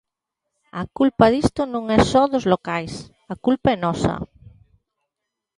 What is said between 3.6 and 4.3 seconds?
é nosa.